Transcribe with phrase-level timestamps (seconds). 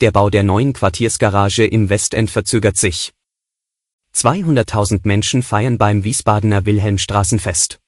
[0.00, 3.12] Der Bau der neuen Quartiersgarage im Westend verzögert sich.
[4.14, 7.80] 200.000 Menschen feiern beim Wiesbadener Wilhelmstraßenfest.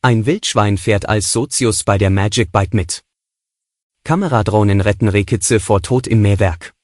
[0.00, 3.04] Ein Wildschwein fährt als Sozius bei der Magic Bike mit.
[4.02, 6.74] Kameradrohnen retten Rehkitze vor Tod im Mähwerk.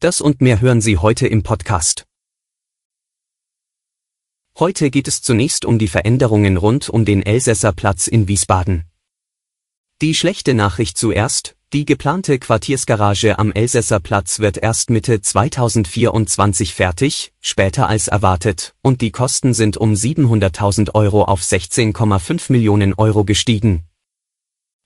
[0.00, 2.04] Das und mehr hören Sie heute im Podcast.
[4.58, 8.86] Heute geht es zunächst um die Veränderungen rund um den Elsässer Platz in Wiesbaden.
[10.02, 17.32] Die schlechte Nachricht zuerst, die geplante Quartiersgarage am Elsässer Platz wird erst Mitte 2024 fertig,
[17.42, 23.84] später als erwartet, und die Kosten sind um 700.000 Euro auf 16,5 Millionen Euro gestiegen.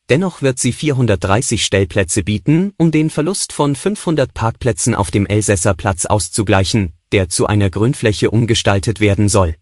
[0.09, 5.75] Dennoch wird sie 430 Stellplätze bieten, um den Verlust von 500 Parkplätzen auf dem Elsässer
[5.75, 9.55] Platz auszugleichen, der zu einer Grünfläche umgestaltet werden soll.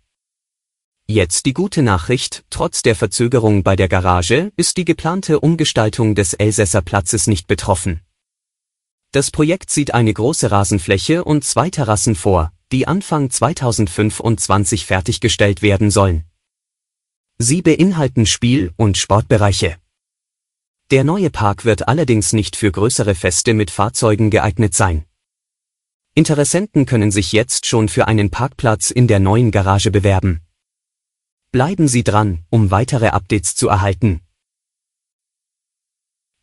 [1.11, 6.34] Jetzt die gute Nachricht, trotz der Verzögerung bei der Garage ist die geplante Umgestaltung des
[6.34, 8.03] Elsässer Platzes nicht betroffen.
[9.12, 15.91] Das Projekt sieht eine große Rasenfläche und zwei Terrassen vor, die Anfang 2025 fertiggestellt werden
[15.91, 16.25] sollen.
[17.39, 19.77] Sie beinhalten Spiel- und Sportbereiche.
[20.91, 25.06] Der neue Park wird allerdings nicht für größere Feste mit Fahrzeugen geeignet sein.
[26.15, 30.43] Interessenten können sich jetzt schon für einen Parkplatz in der neuen Garage bewerben.
[31.51, 34.21] Bleiben Sie dran, um weitere Updates zu erhalten.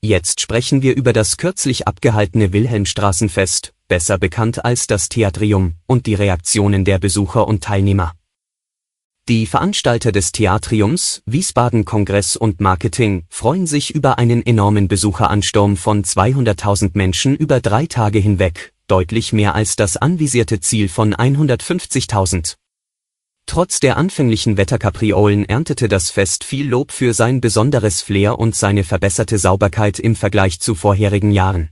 [0.02, 6.16] Jetzt sprechen wir über das kürzlich abgehaltene Wilhelmstraßenfest, besser bekannt als das Theatrium, und die
[6.16, 8.14] Reaktionen der Besucher und Teilnehmer.
[9.30, 16.04] Die Veranstalter des Theatriums, Wiesbaden Kongress und Marketing, freuen sich über einen enormen Besucheransturm von
[16.04, 22.56] 200.000 Menschen über drei Tage hinweg, deutlich mehr als das anvisierte Ziel von 150.000.
[23.46, 28.84] Trotz der anfänglichen Wetterkapriolen erntete das Fest viel Lob für sein besonderes Flair und seine
[28.84, 31.70] verbesserte Sauberkeit im Vergleich zu vorherigen Jahren.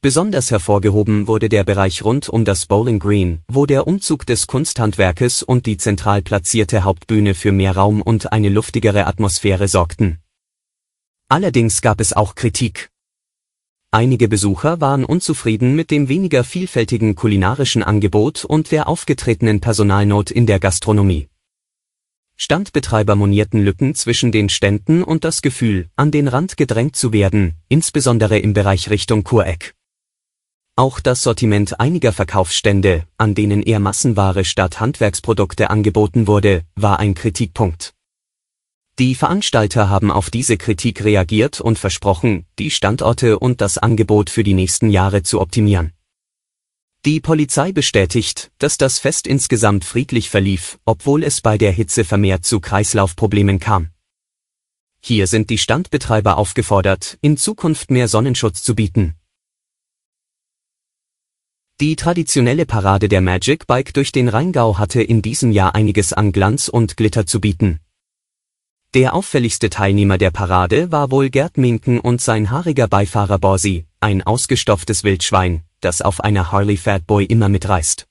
[0.00, 5.42] Besonders hervorgehoben wurde der Bereich rund um das Bowling Green, wo der Umzug des Kunsthandwerkes
[5.42, 10.18] und die zentral platzierte Hauptbühne für mehr Raum und eine luftigere Atmosphäre sorgten.
[11.28, 12.90] Allerdings gab es auch Kritik.
[13.94, 20.46] Einige Besucher waren unzufrieden mit dem weniger vielfältigen kulinarischen Angebot und der aufgetretenen Personalnot in
[20.46, 21.28] der Gastronomie.
[22.34, 27.54] Standbetreiber monierten Lücken zwischen den Ständen und das Gefühl, an den Rand gedrängt zu werden,
[27.68, 29.76] insbesondere im Bereich Richtung Kureck.
[30.74, 37.14] Auch das Sortiment einiger Verkaufsstände, an denen eher Massenware statt Handwerksprodukte angeboten wurde, war ein
[37.14, 37.94] Kritikpunkt.
[39.00, 44.44] Die Veranstalter haben auf diese Kritik reagiert und versprochen, die Standorte und das Angebot für
[44.44, 45.92] die nächsten Jahre zu optimieren.
[47.04, 52.44] Die Polizei bestätigt, dass das Fest insgesamt friedlich verlief, obwohl es bei der Hitze vermehrt
[52.44, 53.90] zu Kreislaufproblemen kam.
[55.00, 59.16] Hier sind die Standbetreiber aufgefordert, in Zukunft mehr Sonnenschutz zu bieten.
[61.80, 66.30] Die traditionelle Parade der Magic Bike durch den Rheingau hatte in diesem Jahr einiges an
[66.30, 67.80] Glanz und Glitter zu bieten.
[68.94, 74.22] Der auffälligste Teilnehmer der Parade war wohl Gerd Minken und sein haariger Beifahrer Borsi, ein
[74.22, 78.06] ausgestopftes Wildschwein, das auf einer Harley Fatboy immer mitreißt.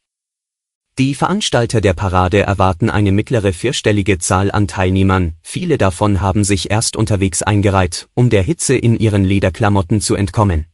[1.00, 6.70] Die Veranstalter der Parade erwarten eine mittlere vierstellige Zahl an Teilnehmern, viele davon haben sich
[6.70, 10.66] erst unterwegs eingereiht, um der Hitze in ihren Lederklamotten zu entkommen.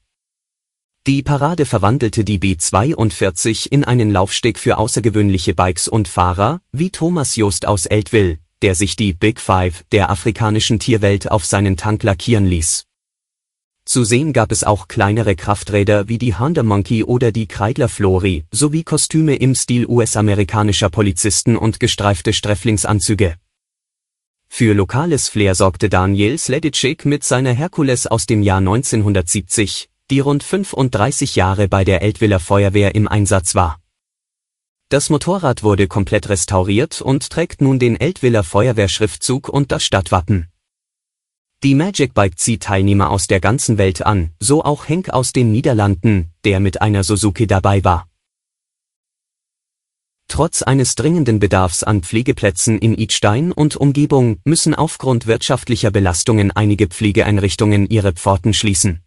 [1.06, 7.36] Die Parade verwandelte die B42 in einen Laufsteg für außergewöhnliche Bikes und Fahrer, wie Thomas
[7.36, 12.46] Jost aus Eltville, der sich die Big Five der afrikanischen Tierwelt auf seinen Tank lackieren
[12.46, 12.86] ließ.
[13.86, 18.46] Zu sehen gab es auch kleinere Krafträder wie die Honda Monkey oder die Kreidler Flori,
[18.52, 23.36] sowie Kostüme im Stil US-amerikanischer Polizisten und gestreifte Sträflingsanzüge.
[24.48, 30.44] Für lokales Flair sorgte Daniel Sledicek mit seiner Herkules aus dem Jahr 1970, die rund
[30.44, 33.80] 35 Jahre bei der Eltviller Feuerwehr im Einsatz war.
[34.92, 40.48] Das Motorrad wurde komplett restauriert und trägt nun den Eltviller Feuerwehrschriftzug und das Stadtwappen.
[41.62, 45.52] Die Magic Bike zieht Teilnehmer aus der ganzen Welt an, so auch Henk aus den
[45.52, 48.08] Niederlanden, der mit einer Suzuki dabei war.
[50.28, 56.88] Trotz eines dringenden Bedarfs an Pflegeplätzen in Idstein und Umgebung müssen aufgrund wirtschaftlicher Belastungen einige
[56.88, 59.04] Pflegeeinrichtungen ihre Pforten schließen.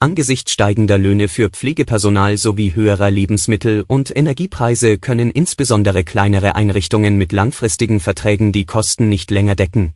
[0.00, 7.32] Angesichts steigender Löhne für Pflegepersonal sowie höherer Lebensmittel- und Energiepreise können insbesondere kleinere Einrichtungen mit
[7.32, 9.94] langfristigen Verträgen die Kosten nicht länger decken.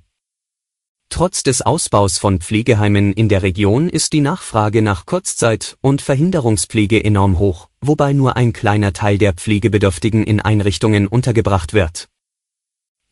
[1.08, 7.04] Trotz des Ausbaus von Pflegeheimen in der Region ist die Nachfrage nach Kurzzeit- und Verhinderungspflege
[7.04, 12.08] enorm hoch, wobei nur ein kleiner Teil der Pflegebedürftigen in Einrichtungen untergebracht wird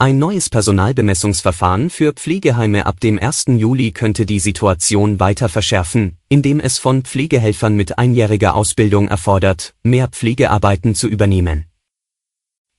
[0.00, 3.44] ein neues Personalbemessungsverfahren für Pflegeheime ab dem 1.
[3.49, 10.08] Juli könnte die Situation weiter verschärfen, indem es von Pflegehelfern mit einjähriger Ausbildung erfordert, mehr
[10.08, 11.67] Pflegearbeiten zu übernehmen.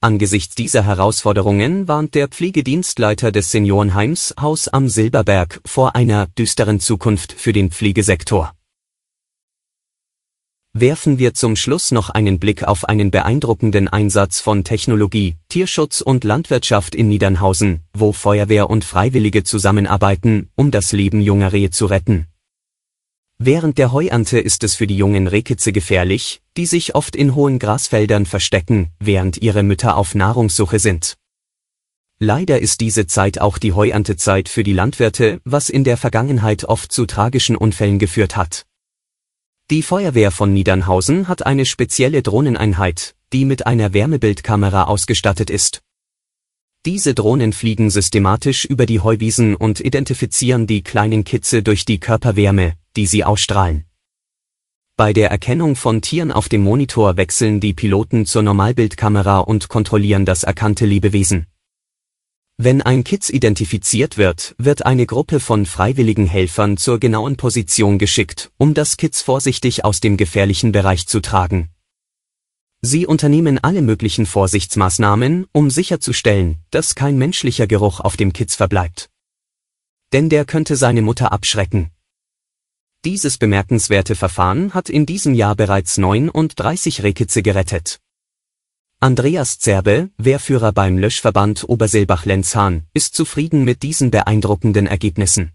[0.01, 7.33] Angesichts dieser Herausforderungen warnt der Pflegedienstleiter des Seniorenheims Haus am Silberberg vor einer düsteren Zukunft
[7.33, 8.56] für den Pflegesektor
[10.73, 16.23] Werfen wir zum Schluss noch einen Blick auf einen beeindruckenden Einsatz von Technologie, Tierschutz und
[16.23, 22.27] Landwirtschaft in Niedernhausen, wo Feuerwehr und Freiwillige zusammenarbeiten, um das Leben junger Rehe zu retten.
[23.38, 27.59] Während der Heuernte ist es für die jungen Rehkitze gefährlich, die sich oft in hohen
[27.59, 31.18] Grasfeldern verstecken, während ihre Mütter auf Nahrungssuche sind.
[32.18, 36.94] Leider ist diese Zeit auch die Heuerntezeit für die Landwirte, was in der Vergangenheit oft
[36.94, 38.65] zu tragischen Unfällen geführt hat.
[39.71, 45.81] Die Feuerwehr von Niedernhausen hat eine spezielle Drohneneinheit, die mit einer Wärmebildkamera ausgestattet ist.
[46.85, 52.73] Diese Drohnen fliegen systematisch über die Heuwiesen und identifizieren die kleinen Kitze durch die Körperwärme,
[52.97, 53.85] die sie ausstrahlen.
[54.97, 60.25] Bei der Erkennung von Tieren auf dem Monitor wechseln die Piloten zur Normalbildkamera und kontrollieren
[60.25, 61.47] das erkannte Lebewesen
[62.63, 68.51] wenn ein Kitz identifiziert wird, wird eine Gruppe von freiwilligen Helfern zur genauen Position geschickt,
[68.57, 71.69] um das Kitz vorsichtig aus dem gefährlichen Bereich zu tragen.
[72.81, 79.09] Sie unternehmen alle möglichen Vorsichtsmaßnahmen, um sicherzustellen, dass kein menschlicher Geruch auf dem Kitz verbleibt.
[80.13, 81.89] Denn der könnte seine Mutter abschrecken.
[83.05, 87.99] Dieses bemerkenswerte Verfahren hat in diesem Jahr bereits 39 Rehkitze gerettet.
[89.03, 95.53] Andreas Zerbe, Wehrführer beim Löschverband Obersilbach-Lenzhahn, ist zufrieden mit diesen beeindruckenden Ergebnissen.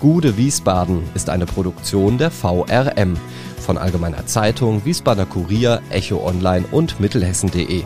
[0.02, 3.16] Gude Wiesbaden ist eine Produktion der VRM
[3.58, 7.86] von Allgemeiner Zeitung, Wiesbadener Kurier, Echo Online und Mittelhessen.de.